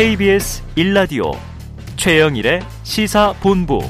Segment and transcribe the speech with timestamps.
[0.00, 1.36] KBS 1라디오
[1.96, 3.80] 최영일의 시사본부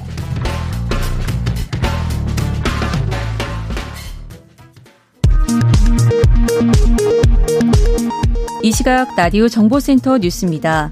[8.64, 10.90] 이 시각 라디오 정보센터 뉴스입니다.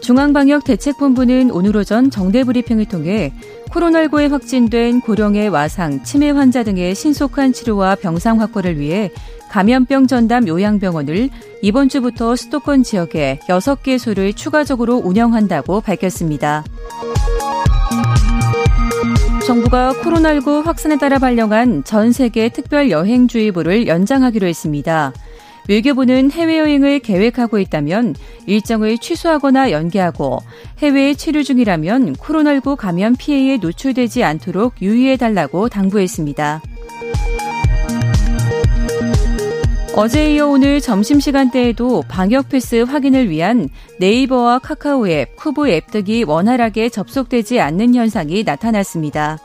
[0.00, 3.32] 중앙방역대책본부는 오늘 오전 정대 브리핑을 통해
[3.70, 9.10] 코로나19에 확진된 고령의 와상, 치매 환자 등의 신속한 치료와 병상 확보를 위해
[9.54, 11.30] 감염병 전담 요양병원을
[11.62, 16.64] 이번 주부터 수도권 지역에 6개 소를 추가적으로 운영한다고 밝혔습니다.
[19.46, 25.12] 정부가 코로나19 확산에 따라 발령한 전 세계 특별 여행주의보를 연장하기로 했습니다.
[25.68, 30.40] 외교부는 해외여행을 계획하고 있다면 일정을 취소하거나 연기하고
[30.78, 36.60] 해외에 치료 중이라면 코로나19 감염 피해에 노출되지 않도록 유의해달라고 당부했습니다.
[39.96, 43.68] 어제 이어 오늘 점심시간대에도 방역 패스 확인을 위한
[44.00, 49.38] 네이버와 카카오 앱, 쿠브 앱 등이 원활하게 접속되지 않는 현상이 나타났습니다.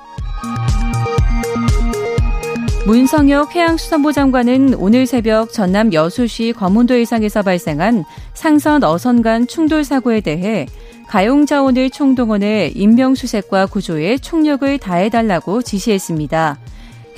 [2.88, 10.22] 문성혁 해양수산부 장관은 오늘 새벽 전남 여수시 검문도 해상에서 발생한 상선 어선 간 충돌 사고에
[10.22, 10.66] 대해
[11.08, 16.58] 가용 자원을 총동원해 인명수색과 구조에 총력을 다해달라고 지시했습니다.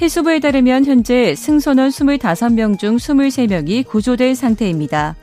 [0.02, 5.16] 해수부에 따르면 현재 승선원 25명 중 23명이 구조된 상태입니다.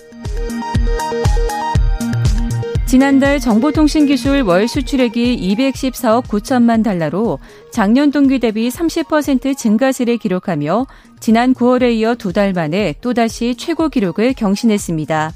[2.86, 7.38] 지난달 정보통신기술 월 수출액이 214억 9천만 달러로
[7.70, 10.86] 작년 동기 대비 30% 증가세를 기록하며
[11.20, 15.32] 지난 9월에 이어 두 달 만에 또다시 최고 기록을 경신했습니다.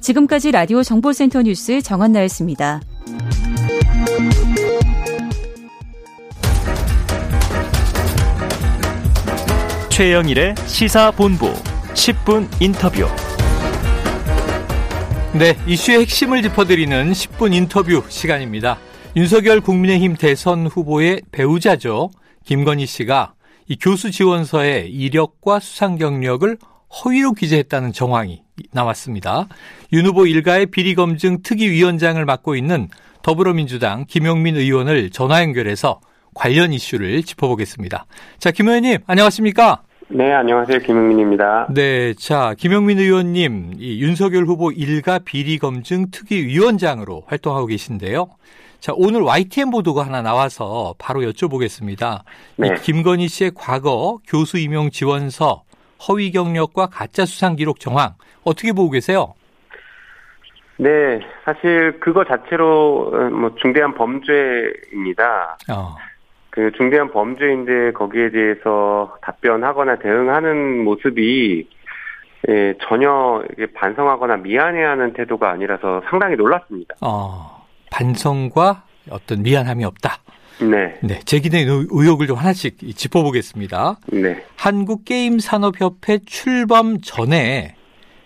[0.00, 2.80] 지금까지 라디오 정보센터 뉴스 정한나였습니다.
[10.00, 11.52] 최영일의 시사본부
[11.92, 13.06] 10분 인터뷰.
[15.34, 18.78] 네, 이슈의 핵심을 짚어드리는 10분 인터뷰 시간입니다.
[19.14, 22.08] 윤석열 국민의힘 대선 후보의 배우자죠.
[22.46, 23.34] 김건희 씨가
[23.68, 26.56] 이 교수 지원서에 이력과 수상 경력을
[27.04, 28.40] 허위로 기재했다는 정황이
[28.72, 29.48] 나왔습니다.
[29.92, 32.88] 윤 후보 일가의 비리 검증 특위위원장을 맡고 있는
[33.20, 36.00] 더불어민주당 김용민 의원을 전화 연결해서
[36.32, 38.06] 관련 이슈를 짚어보겠습니다.
[38.38, 39.82] 자, 김 의원님, 안녕하십니까?
[40.12, 40.80] 네, 안녕하세요.
[40.80, 41.68] 김용민입니다.
[41.72, 48.26] 네, 자, 김영민 의원님, 이 윤석열 후보 일가 비리 검증 특위위원장으로 활동하고 계신데요.
[48.80, 52.22] 자, 오늘 YTN 보도가 하나 나와서 바로 여쭤보겠습니다.
[52.56, 52.68] 네.
[52.68, 55.62] 이 김건희 씨의 과거 교수 임용 지원서
[56.08, 59.34] 허위 경력과 가짜 수상 기록 정황 어떻게 보고 계세요?
[60.76, 65.58] 네, 사실 그거 자체로 어, 뭐 중대한 범죄입니다.
[65.70, 65.94] 어.
[66.50, 71.68] 그 중대한 범죄인데 거기에 대해서 답변하거나 대응하는 모습이
[72.48, 73.42] 예, 전혀
[73.74, 76.96] 반성하거나 미안해하는 태도가 아니라서 상당히 놀랐습니다.
[77.02, 80.18] 어, 반성과 어떤 미안함이 없다.
[80.60, 80.98] 네.
[81.02, 81.20] 네.
[81.24, 83.98] 제기된 의혹을 좀 하나씩 짚어보겠습니다.
[84.12, 84.44] 네.
[84.56, 87.74] 한국게임산업협회 출범 전에,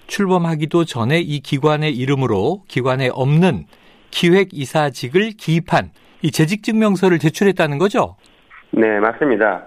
[0.07, 3.65] 출범하기도 전에 이 기관의 이름으로 기관에 없는
[4.11, 5.91] 기획이사직을 기입한
[6.25, 8.17] 이 재직증명서를 제출했다는 거죠?
[8.71, 9.67] 네, 맞습니다.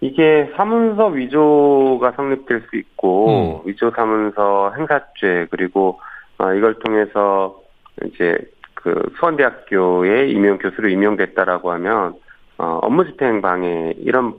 [0.00, 3.68] 이게 사문서 위조가 성립될 수 있고 음.
[3.68, 5.98] 위조 사문서 행사죄 그리고
[6.38, 7.60] 어, 이걸 통해서
[8.04, 8.38] 이제
[8.74, 12.14] 그 수원대학교에 임용 교수로 임용됐다라고 하면
[12.58, 14.34] 어, 업무 집행 방해 이런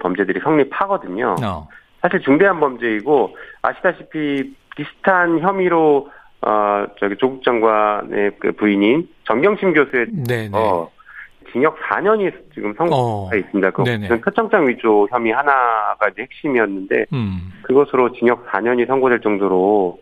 [0.00, 1.36] 범죄들이 성립하거든요.
[1.44, 1.68] 어.
[2.02, 6.10] 사실 중대한 범죄이고 아시다시피 비슷한 혐의로
[6.46, 10.06] 어, 저기 조국 장관의 그 부인인 정경심 교수의
[10.52, 10.90] 어,
[11.52, 13.30] 징역 4년이 지금 선고가 어.
[13.34, 13.70] 있습니다.
[14.08, 17.52] 그 표창장 위조 혐의 하나가 이제 핵심이었는데 음.
[17.62, 19.98] 그것으로 징역 4년이 선고될 정도로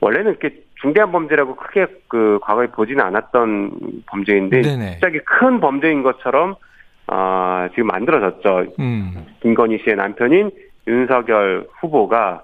[0.00, 4.90] 원래는 이렇게 중대한 범죄라고 크게 그 과거에 보지는 않았던 범죄인데 네네.
[4.92, 6.54] 갑자기 큰 범죄인 것처럼
[7.08, 8.74] 어, 지금 만들어졌죠.
[8.78, 9.26] 음.
[9.40, 10.50] 김건희 씨의 남편인
[10.86, 12.42] 윤석열 후보가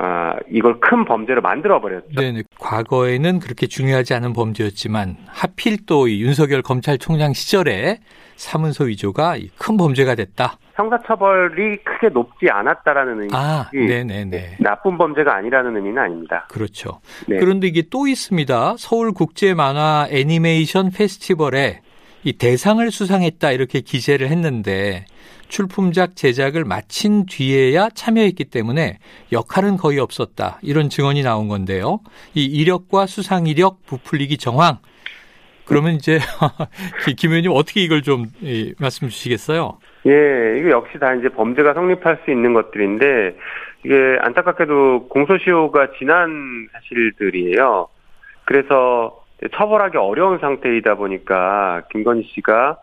[0.00, 2.20] 아, 이걸 큰 범죄로 만들어 버렸죠.
[2.20, 2.30] 네,
[2.68, 7.98] 과거에는 그렇게 중요하지 않은 범죄였지만 하필 또 이 윤석열 검찰총장 시절에
[8.36, 10.58] 사문서 위조가 큰 범죄가 됐다.
[10.74, 13.28] 형사처벌이 크게 높지 않았다라는 의미.
[13.32, 14.58] 아, 네네네.
[14.60, 16.46] 나쁜 범죄가 아니라는 의미는 아닙니다.
[16.50, 17.00] 그렇죠.
[17.26, 17.38] 네.
[17.38, 18.74] 그런데 이게 또 있습니다.
[18.78, 21.80] 서울 국제 만화 애니메이션 페스티벌에
[22.24, 25.04] 이 대상을 수상했다 이렇게 기재를 했는데
[25.48, 28.98] 출품작 제작을 마친 뒤에야 참여했기 때문에
[29.32, 30.58] 역할은 거의 없었다.
[30.62, 32.00] 이런 증언이 나온 건데요.
[32.34, 34.78] 이 이력과 수상 이력 부풀리기 정황.
[35.64, 36.18] 그러면 이제
[37.16, 38.26] 김 의원님 어떻게 이걸 좀
[38.78, 39.78] 말씀 주시겠어요?
[40.06, 43.36] 예, 이거 역시 다 이제 범죄가 성립할 수 있는 것들인데
[43.84, 47.88] 이게 안타깝게도 공소시효가 지난 사실들이에요.
[48.44, 49.17] 그래서
[49.54, 52.78] 처벌하기 어려운 상태이다 보니까 김건희 씨가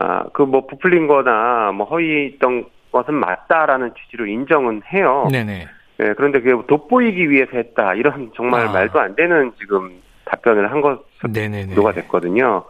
[0.00, 5.28] 아, 그 뭐 부풀린 거나 뭐 허위했던 것은 맞다라는 취지로 인정은 해요.
[5.30, 5.66] 네네.
[5.98, 7.94] 네, 그런데 그게 돋보이기 위해서 했다.
[7.94, 8.72] 이런 정말 아.
[8.72, 10.80] 말도 안 되는 지금 답변을 한.
[10.80, 12.64] 것으로가 됐거든요.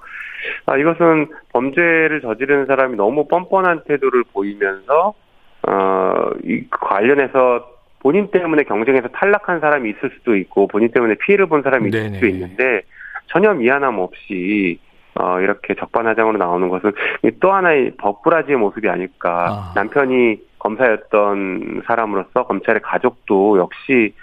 [0.67, 5.13] 아, 이것은 범죄를 저지르는 사람이 너무 뻔뻔한 태도를 보이면서,
[5.69, 7.69] 어, 이 관련해서
[8.01, 12.15] 본인 때문에 경쟁에서 탈락한 사람이 있을 수도 있고, 본인 때문에 피해를 본 사람이 있을 네네.
[12.15, 12.83] 수도 있는데,
[13.29, 14.79] 전혀 미안함 없이,
[15.15, 16.93] 어, 이렇게 적반하장으로 나오는 것은
[17.41, 19.47] 또 하나의 법꾸라지의 모습이 아닐까.
[19.51, 19.73] 아.
[19.75, 24.15] 남편이 검사였던 사람으로서 검찰의 가족도 역시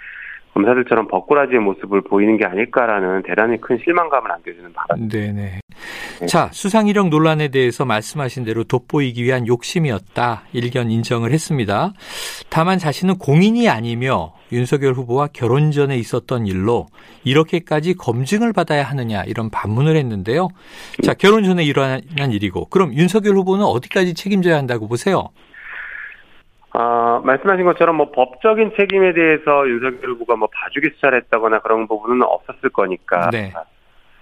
[0.54, 5.08] 검사들처럼 법꾸라지의 모습을 보이는 게 아닐까라는 대단히 큰 실망감을 안겨주는 바람.
[5.08, 5.60] 네네.
[6.20, 6.26] 네.
[6.26, 10.42] 자, 수상 이력 논란에 대해서 말씀하신 대로 돋보이기 위한 욕심이었다.
[10.52, 11.92] 일견 인정을 했습니다.
[12.48, 16.86] 다만 자신은 공인이 아니며 윤석열 후보와 결혼 전에 있었던 일로
[17.24, 20.48] 이렇게까지 검증을 받아야 하느냐 이런 반문을 했는데요.
[21.02, 22.00] 자, 결혼 전에 일어난
[22.32, 25.28] 일이고 그럼 윤석열 후보는 어디까지 책임져야 한다고 보세요?
[26.78, 32.22] 아, 말씀하신 것처럼 뭐 법적인 책임에 대해서 윤석열 후보가 뭐 봐주기 수사를 했다거나 그런 부분은
[32.22, 33.30] 없었을 거니까.
[33.30, 33.52] 네.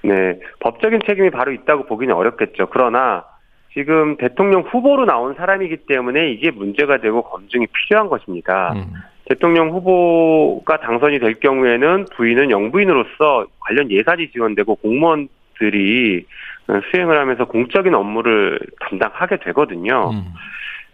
[0.04, 2.68] 네, 법적인 책임이 바로 있다고 보기는 어렵겠죠.
[2.70, 3.24] 그러나
[3.72, 8.74] 지금 대통령 후보로 나온 사람이기 때문에 이게 문제가 되고 검증이 필요한 것입니다.
[8.74, 8.92] 음,
[9.28, 16.26] 대통령 후보가 당선이 될 경우에는 부인은 영부인으로서 관련 예산이 지원되고 공무원들이
[16.90, 20.10] 수행을 하면서 공적인 업무를 담당하게 되거든요.
[20.10, 20.24] 음.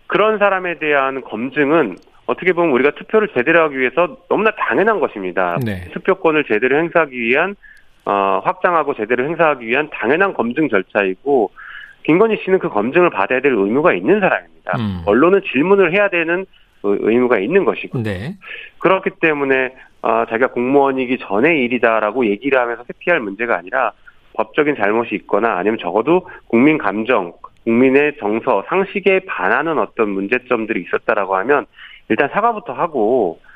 [0.06, 1.96] 그런 사람에 대한 검증은
[2.26, 5.58] 어떻게 보면 우리가 투표를 제대로 하기 위해서 너무나 당연한 것입니다.
[5.64, 5.88] 네.
[5.92, 7.56] 투표권을 제대로 행사하기 위한
[8.04, 11.50] 어, 확장하고 제대로 행사하기 위한 당연한 검증 절차이고
[12.04, 14.78] 김건희 씨는 그 검증을 받아야 될 의무가 있는 사람입니다.
[14.78, 15.02] 음.
[15.06, 16.46] 언론은 질문을 해야 되는
[16.82, 18.36] 의- 의무가 있는 것이고 네.
[18.78, 23.92] 그렇기 때문에 어, 자기가 공무원이기 전의 일이다라고 얘기를 하면서 회피할 문제가 아니라
[24.32, 31.66] 법적인 잘못이 있거나 아니면 적어도 국민 감정, 국민의 정서, 상식에 반하는 어떤 문제점들이 있었다라고 하면
[32.08, 33.49] 일단 사과부터 하고 예,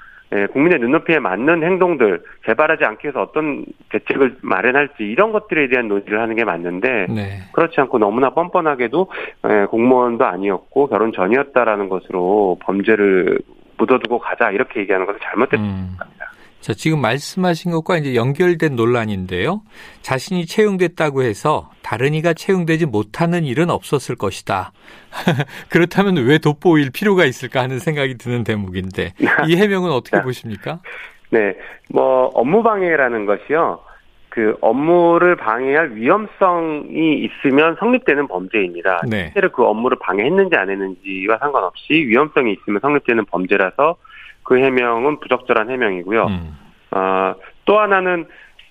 [0.52, 6.34] 국민의 눈높이에 맞는 행동들 개발하지 않기 위해서 어떤 대책을 마련할지 이런 것들에 대한 논의를 하는
[6.34, 7.38] 게 맞는데 네.
[7.52, 9.10] 그렇지 않고 너무나 뻔뻔하게도
[9.48, 13.38] 예, 공무원도 아니었고 결혼 전이었다라는 것으로 범죄를
[13.76, 15.62] 묻어두고 가자 이렇게 얘기하는 것은 잘못됐다.
[15.62, 15.96] 음.
[16.64, 19.60] 자, 지금 말씀하신 것과 이제 연결된 논란인데요.
[20.00, 24.72] 자신이 채용됐다고 해서 다른 이가 채용되지 못하는 일은 없었을 것이다.
[25.68, 29.12] 그렇다면 왜 돋보일 필요가 있을까 하는 생각이 드는 대목인데
[29.46, 30.22] 이 해명은 어떻게 네.
[30.22, 30.80] 보십니까?
[31.28, 31.54] 네,
[31.90, 33.80] 뭐 업무 방해라는 것이요.
[34.30, 39.02] 그 업무를 방해할 위험성이 있으면 성립되는 범죄입니다.
[39.06, 39.24] 네.
[39.24, 43.96] 실제로 그 업무를 방해했는지 안 했는지와 상관없이 위험성이 있으면 성립되는 범죄라서
[44.44, 46.26] 그 해명은 부적절한 해명이고요.
[46.26, 46.58] 음.
[46.92, 48.26] 아, 또 하나는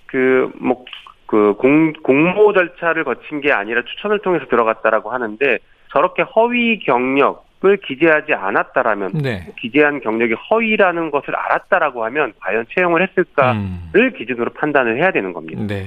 [0.06, 0.86] 그, 뭐,
[1.26, 5.58] 그 공, 공모 절차를 거친 게 아니라 추천을 통해서 들어갔다라고 하는데
[5.92, 9.52] 저렇게 허위 경력을 기재하지 않았다라면 네.
[9.60, 14.14] 기재한 경력이 허위라는 것을 알았다라고 하면 과연 채용을 했을까를 음.
[14.16, 15.64] 기준으로 판단을 해야 되는 겁니다.
[15.68, 15.86] 네.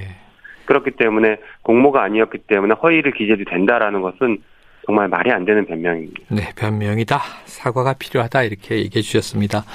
[0.65, 4.39] 그렇기 때문에 공모가 아니었기 때문에 허위를 기재도 된다라는 것은
[4.87, 6.19] 정말 말이 안 되는 변명입니다.
[6.29, 7.21] 네, 변명이다.
[7.45, 8.43] 사과가 필요하다.
[8.43, 9.65] 이렇게 얘기해 주셨습니다.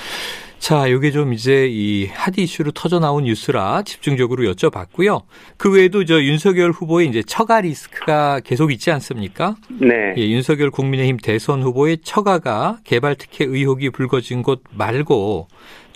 [0.58, 5.22] 자, 요게 좀 이제 이 핫 이슈로 터져 나온 뉴스라 집중적으로 여쭤봤고요.
[5.58, 9.56] 그 외에도 저 윤석열 후보의 이제 처가 리스크가 계속 있지 않습니까?
[9.68, 10.14] 네.
[10.16, 15.48] 예, 윤석열 국민의힘 대선 후보의 처가가 개발 특혜 의혹이 불거진 곳 말고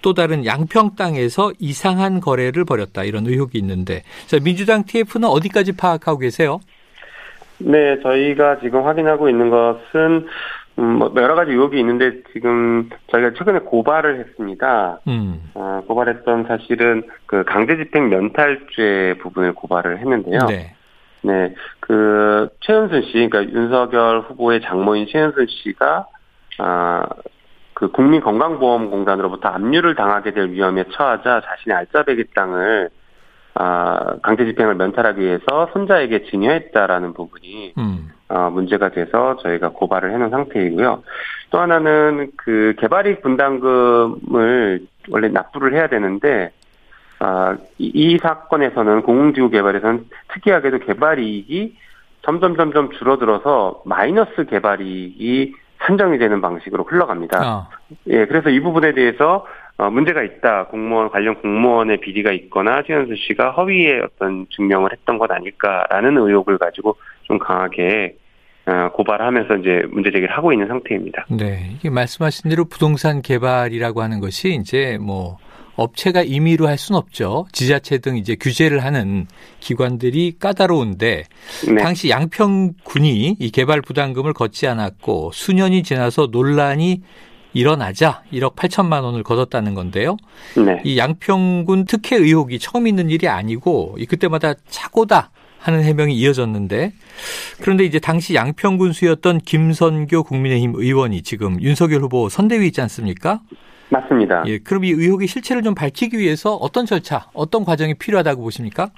[0.02, 6.18] 또 다른 양평 땅에서 이상한 거래를 벌였다 이런 의혹이 있는데 자, 민주당 TF는 어디까지 파악하고
[6.18, 6.60] 계세요?
[7.58, 10.26] 네, 저희가 지금 확인하고 있는 것은
[10.78, 15.00] 음, 뭐 여러 가지 의혹이 있는데 지금 저희가 최근에 고발을 했습니다.
[15.08, 15.50] 음.
[15.54, 20.40] 어, 고발했던 사실은 그 강제집행 면탈죄 부분을 고발을 했는데요.
[20.48, 20.74] 네.
[21.22, 26.06] 네, 그 최은순 씨, 그러니까 윤석열 후보의 장모인 최은순 씨가
[26.58, 27.06] 아,
[27.74, 32.90] 그 국민건강보험공단으로부터 압류를 당하게 될 위험에 처하자 자신의 알짜배기 땅을
[33.58, 38.10] 아, 강제 집행을 면탈하기 위해서 손자에게 증여했다라는 부분이 음.
[38.28, 41.02] 어, 문제가 돼서 저희가 고발을 해놓은 상태이고요.
[41.50, 46.50] 또 하나는 그 개발이익 분담금을 원래 납부를 해야 되는데
[47.18, 51.78] 아, 이, 이 사건에서는 공공지구 개발에서는 특이하게도 개발이익이
[52.22, 57.38] 점점 점점 줄어들어서 마이너스 개발이익이 산정이 되는 방식으로 흘러갑니다.
[57.42, 57.68] 아,
[58.08, 59.46] 예, 그래서 이 부분에 대해서
[59.78, 60.66] 어, 문제가 있다.
[60.66, 66.96] 공무원 관련 공무원의 비리가 있거나 최현수 씨가 허위의 어떤 증명을 했던 것 아닐까라는 의혹을 가지고
[67.24, 68.16] 좀 강하게
[68.66, 71.26] 어, 고발하면서 이제 문제 제기를 하고 있는 상태입니다.
[71.30, 71.70] 네.
[71.74, 75.36] 이게 말씀하신 대로 부동산 개발이라고 하는 것이 이제 뭐
[75.76, 77.46] 업체가 임의로 할 수는 없죠.
[77.52, 79.26] 지자체 등 이제 규제를 하는
[79.60, 81.24] 기관들이 까다로운데
[81.68, 81.82] 네.
[81.82, 87.02] 당시 양평군이 이 개발 부담금을 걷지 않았고 수년이 지나서 논란이
[87.56, 90.18] 일어나자 1억 8천만 원을 걷었다는 건데요.
[90.56, 90.78] 네.
[90.84, 96.92] 이 양평군 특혜 의혹이 처음 있는 일이 아니고 그때마다 차고다 하는 해명이 이어졌는데
[97.62, 103.40] 그런데 이제 당시 양평군수였던 김선교 국민의힘 의원이 지금 윤석열 후보 선대위 있지 않습니까?
[103.88, 104.44] 맞습니다.
[104.46, 108.90] 예, 그럼 이 의혹의 실체를 좀 밝히기 위해서 어떤 절차, 어떤 과정이 필요하다고 보십니까?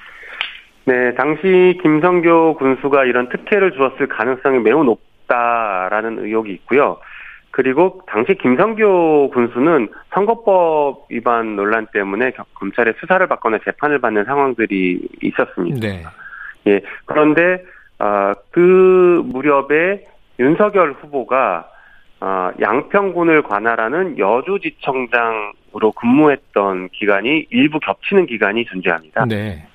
[0.84, 6.98] 네, 당시 김성교 군수가 이런 특혜를 주었을 가능성이 매우 높다라는 의혹이 있고요.
[7.58, 15.80] 그리고 당시 김성교 군수는 선거법 위반 논란 때문에 검찰의 수사를 받거나 재판을 받는 상황들이 있었습니다.
[15.80, 16.04] 네.
[16.68, 16.80] 예.
[17.04, 17.64] 그런데
[17.98, 20.06] 어, 그 무렵에
[20.38, 21.68] 윤석열 후보가
[22.20, 29.24] 어, 양평군을 관할하는 여주지청장으로 근무했던 기간이 일부 겹치는 기간이 존재합니다.
[29.24, 29.66] 네.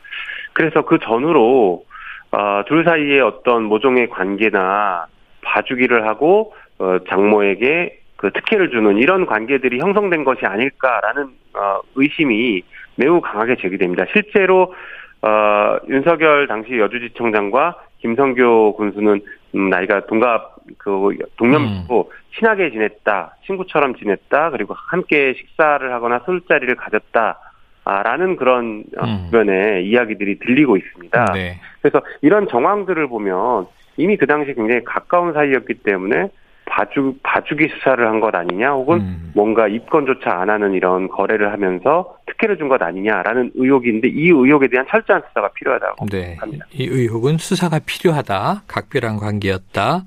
[0.54, 1.84] 그래서 그 전후로
[2.32, 5.08] 어, 둘 사이에 어떤 모종의 관계나
[5.42, 6.62] 봐주기를 하고 어,
[7.10, 11.24] 장모에게 그 특혜를 주는 이런 관계들이 형성된 것이 아닐까라는
[11.56, 12.63] 어, 의심이
[12.96, 14.06] 매우 강하게 제기됩니다.
[14.13, 14.74] 실제로
[15.22, 19.22] 어, 윤석열 당시 여주지청장과 김성교 군수는
[19.56, 22.18] 음, 나이가 동갑 그 동년이고 음.
[22.36, 27.40] 친하게 지냈다, 친구처럼 지냈다, 그리고 함께 식사를 하거나 술자리를 가졌다.
[27.86, 29.25] 라는 그런 어, 음.
[29.25, 31.34] 주변의 이야기들이 들리고 있습니다.
[31.34, 31.60] 네.
[31.82, 36.30] 그래서 이런 정황들을 보면 이미 그 당시 굉장히 가까운 사이였기 때문에
[36.65, 39.32] 봐주, 봐주기 수사를 한 것 아니냐, 혹은 음.
[39.36, 44.86] 뭔가 입건조차 안 하는 이런 거래를 하면서 특혜를 준 것 아니냐라는 의혹인데 이 의혹에 대한
[44.89, 46.38] 철저한 수사가 필요하다고 네.
[46.39, 46.65] 합니다.
[46.72, 48.63] 이 의혹은 수사가 필요하다.
[48.67, 50.03] 각별한 관계였다.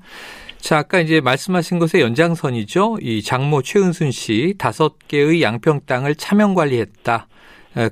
[0.57, 2.97] 자, 아까 이제 말씀하신 것의 연장선이죠.
[3.01, 7.27] 이 장모 최은순 씨 다섯 개의 양평 땅을 차명 관리했다.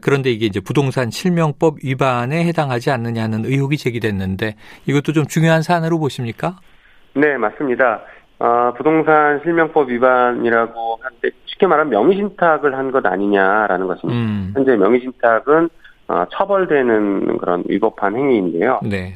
[0.01, 4.55] 그런데 이게 이제 부동산 실명법 위반에 해당하지 않느냐는 의혹이 제기됐는데
[4.87, 6.57] 이것도 좀 중요한 사안으로 보십니까?
[7.13, 8.01] 네, 맞습니다.
[8.39, 14.19] 어, 부동산 실명법 위반이라고 하는데 쉽게 말하면 명의신탁을 한 것 아니냐라는 것입니다.
[14.19, 14.51] 음.
[14.55, 15.69] 현재 명의신탁은
[16.07, 18.79] 어, 처벌되는 그런 위법한 행위인데요.
[18.83, 19.13] 네.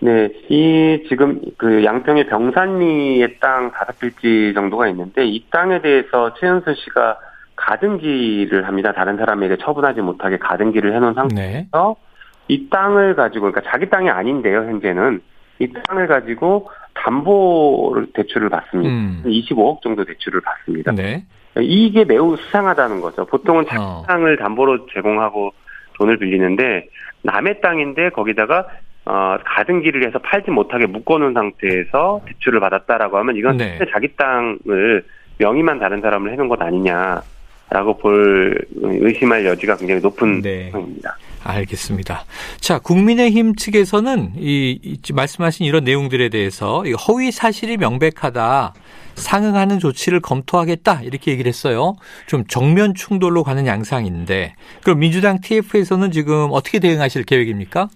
[0.00, 6.74] 네, 이 지금 그 양평의 병산리의 땅 다섯 필지 정도가 있는데 이 땅에 대해서 최은수
[6.74, 7.18] 씨가
[7.54, 8.92] 가등기를 합니다.
[8.92, 12.12] 다른 사람에게 처분하지 못하게 가등기를 해놓은 상태에서 네.
[12.48, 14.62] 이 땅을 가지고 그러니까 자기 땅이 아닌데요.
[14.64, 15.20] 현재는
[15.60, 18.90] 이 땅을 가지고 담보 대출을 받습니다.
[18.90, 19.22] 음.
[19.26, 20.92] 25억 정도 대출을 받습니다.
[20.92, 21.24] 네.
[21.60, 23.24] 이게 매우 수상하다는 거죠.
[23.26, 24.04] 보통은 자기 어.
[24.06, 25.52] 땅을 담보로 제공하고
[25.98, 26.88] 돈을 빌리는데
[27.22, 28.66] 남의 땅인데 거기다가
[29.04, 33.78] 어, 가등기를 해서 팔지 못하게 묶어놓은 상태에서 대출을 받았다라고 하면 이건 네.
[33.92, 35.04] 자기 땅을
[35.38, 40.70] 명의만 다른 사람을 해놓은 것 아니냐라고 볼 의심할 여지가 굉장히 높은 네.
[40.70, 41.16] 상황입니다.
[41.44, 42.24] 알겠습니다.
[42.60, 48.74] 자, 국민의힘 측에서는 이, 이 말씀하신 이런 내용들에 대해서 허위 사실이 명백하다.
[49.14, 51.94] 상응하는 조치를 검토하겠다 이렇게 얘기를 했어요.
[52.26, 57.88] 좀 정면 충돌로 가는 양상인데 그럼 민주당 TF에서는 지금 어떻게 대응하실 계획입니까?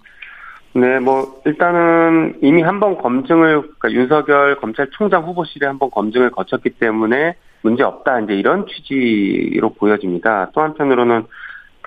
[0.73, 6.71] 네, 뭐 일단은 이미 한 번 검증을 그러니까 윤석열 검찰총장 후보실에 한 번 검증을 거쳤기
[6.71, 10.51] 때문에 문제 없다 이제 이런 취지로 보여집니다.
[10.53, 11.25] 또 한편으로는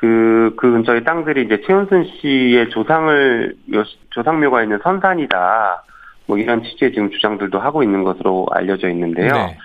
[0.01, 3.55] 그, 그 근처의 땅들이 이제 최은순 씨의 조상을,
[4.11, 5.85] 조상묘가 있는 선산이다.
[6.27, 9.33] 뭐 이런 취지의 지금 주장들도 하고 있는 것으로 알려져 있는데요.
[9.33, 9.59] 네.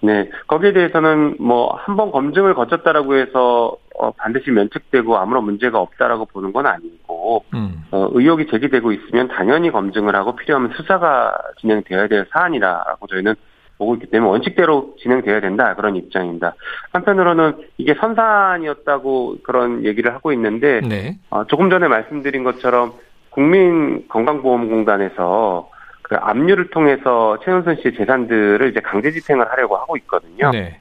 [0.00, 0.30] 네.
[0.46, 6.52] 거기에 대해서는 뭐 한 번 검증을 거쳤다라고 해서 어, 반드시 면책되고 아무런 문제가 없다라고 보는
[6.52, 7.84] 건 아니고 음.
[7.90, 13.34] 어, 의혹이 제기되고 있으면 당연히 검증을 하고 필요하면 수사가 진행되어야 될 사안이라고 저희는
[13.78, 16.54] 보고 있기 때문에 원칙대로 진행돼야 된다 그런 입장입니다.
[16.92, 21.18] 한편으로는 이게 선산이었다고 그런 얘기를 하고 있는데 네.
[21.30, 22.92] 어, 조금 전에 말씀드린 것처럼
[23.30, 25.70] 국민건강보험공단에서
[26.02, 30.50] 그 압류를 통해서 최은순 씨의 재산들을 이제 강제 집행을 하려고 하고 있거든요.
[30.50, 30.78] 네.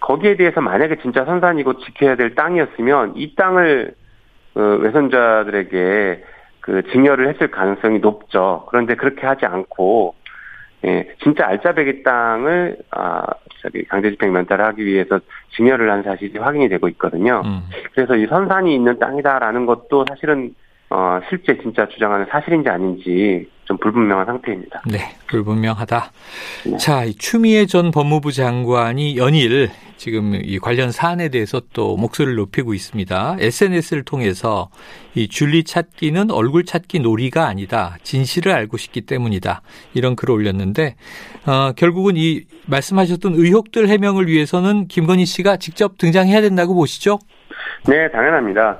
[0.00, 3.94] 거기에 대해서 만약에 진짜 선산이고 지켜야 될 땅이었으면 이 땅을
[4.54, 6.24] 그 외손자들에게
[6.60, 8.66] 그 증여를 했을 가능성이 높죠.
[8.68, 10.14] 그런데 그렇게 하지 않고
[10.84, 13.24] 예, 진짜 알짜배기 땅을 아
[13.60, 15.20] 저기 강제집행 면탈을 하기 위해서
[15.56, 17.42] 증여를 한 사실이 확인이 되고 있거든요.
[17.44, 17.62] 음.
[17.94, 20.54] 그래서 이 선산이 있는 땅이다라는 것도 사실은
[20.90, 24.82] 어 실제 진짜 주장하는 사실인지 아닌지 좀 불분명한 상태입니다.
[24.90, 24.98] 네,
[25.28, 26.12] 불분명하다.
[26.66, 26.76] 네.
[26.78, 29.70] 자, 추미애 전 법무부 장관이 연일
[30.02, 33.36] 지금 이 관련 사안에 대해서 또 목소리를 높이고 있습니다.
[33.38, 34.68] SNS를 통해서
[35.14, 37.94] 이 줄리 찾기는 얼굴 찾기 놀이가 아니다.
[38.02, 39.62] 진실을 알고 싶기 때문이다.
[39.94, 40.96] 이런 글을 올렸는데
[41.46, 47.20] 어, 결국은 이 말씀하셨던 의혹들 해명을 위해서는 김건희 씨가 직접 등장해야 된다고 보시죠?
[47.86, 48.78] 네, 당연합니다.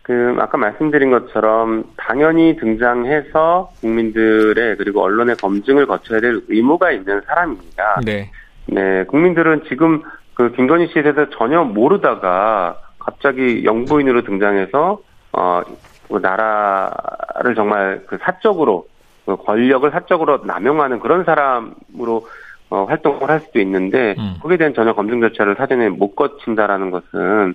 [0.00, 8.00] 그 아까 말씀드린 것처럼 당연히 등장해서 국민들의 그리고 언론의 검증을 거쳐야 될 의무가 있는 사람입니다.
[8.06, 8.30] 네.
[8.68, 10.02] 네, 국민들은 지금
[10.42, 14.98] 그 김건희 씨에 대해서 전혀 모르다가 갑자기 영부인으로 등장해서
[15.30, 18.88] 어그 나라를 정말 그 사적으로
[19.24, 22.26] 그 권력을 사적으로 남용하는 그런 사람으로
[22.70, 24.38] 어, 활동을 할 수도 있는데 음.
[24.42, 27.54] 거기에 대한 전혀 검증 절차를 사전에 못 거친다라는 것은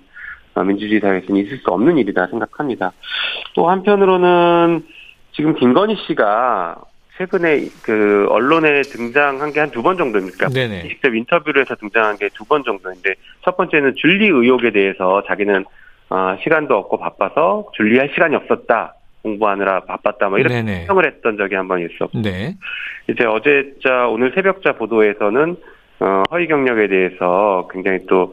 [0.54, 2.92] 어, 민주주의 사회에서는 있을 수 없는 일이다 생각합니다.
[3.54, 4.82] 또 한편으로는
[5.32, 6.76] 지금 김건희 씨가
[7.18, 10.48] 최근에 그 언론에 등장한 게 한 두 번 정도입니까?
[10.48, 10.88] 네네.
[10.88, 15.64] 직접 인터뷰를 해서 등장한 게 두 번 정도인데 첫 번째는 줄리 의혹에 대해서 자기는
[16.10, 20.86] 어, 시간도 없고 바빠서 줄리할 시간이 없었다 공부하느라 바빴다 뭐 이렇게 네네.
[20.86, 22.54] 설명을 했던 적이 한 번 있었고 네.
[23.08, 25.56] 이제 어제자 오늘 새벽자 보도에서는
[26.00, 28.32] 어, 허위 경력에 대해서 굉장히 또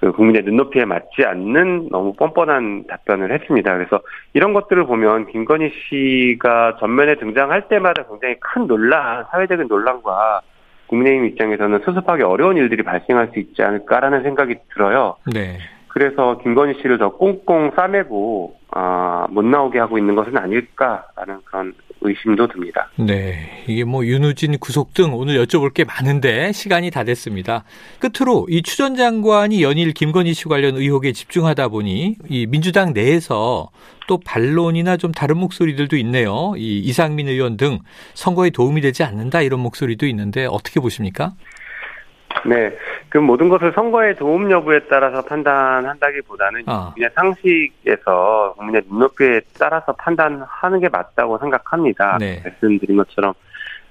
[0.00, 3.76] 그 국민의 눈높이에 맞지 않는 너무 뻔뻔한 답변을 했습니다.
[3.76, 4.00] 그래서
[4.32, 10.42] 이런 것들을 보면 김건희 씨가 전면에 등장할 때마다 굉장히 큰 논란, 사회적인 논란과
[10.86, 15.16] 국민의힘 입장에서는 수습하기 어려운 일들이 발생할 수 있지 않을까라는 생각이 들어요.
[15.32, 15.58] 네.
[15.88, 22.46] 그래서 김건희 씨를 더 꽁꽁 싸매고 아, 못 나오게 하고 있는 것은 아닐까라는 그런 의심도
[22.48, 22.88] 듭니다.
[22.96, 23.64] 네.
[23.66, 27.64] 이게 뭐 윤우진 구속 등 오늘 여쭤볼 게 많은데 시간이 다 됐습니다.
[27.98, 33.70] 끝으로 이 추 전 장관이 연일 김건희 씨 관련 의혹에 집중하다 보니 이 민주당 내에서
[34.06, 36.52] 또 반론이나 좀 다른 목소리들도 있네요.
[36.56, 37.80] 이 이상민 의원 등
[38.14, 41.32] 선거에 도움이 되지 않는다 이런 목소리도 있는데 어떻게 보십니까?
[42.46, 42.70] 네,
[43.08, 46.92] 그 모든 것을 선거의 도움 여부에 따라서 판단한다기보다는 아.
[46.94, 52.18] 그냥 상식에서 국민의 눈높이에 따라서 판단하는 게 맞다고 생각합니다.
[52.18, 52.42] 네.
[52.44, 53.32] 말씀드린 것처럼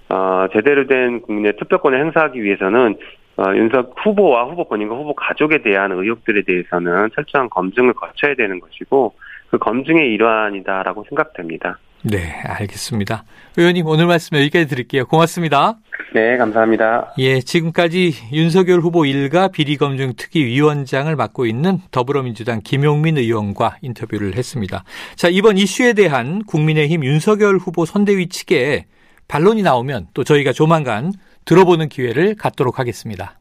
[0.10, 2.98] 어, 제대로 된 국민의 투표권을 행사하기 위해서는
[3.38, 9.14] 어, 윤석 후보와 후보 본인과 후보 가족에 대한 의혹들에 대해서는 철저한 검증을 거쳐야 되는 것이고
[9.50, 11.78] 그 검증의 일환이다라고 생각됩니다.
[12.04, 13.24] 네, 알겠습니다.
[13.58, 15.06] 의원님 오늘 말씀 여기까지 드릴게요.
[15.06, 15.76] 고맙습니다.
[16.14, 17.14] 네, 감사합니다.
[17.18, 24.84] 예, 지금까지 윤석열 후보 일가 비리검증 특위위원장을 맡고 있는 더불어민주당 김용민 의원과 인터뷰를 했습니다.
[25.16, 28.86] 자, 이번 이슈에 대한 국민의힘 윤석열 후보 선대위 측에
[29.28, 31.12] 반론이 나오면 또 저희가 조만간
[31.46, 33.36] 들어보는 기회를 갖도록 하겠습니다.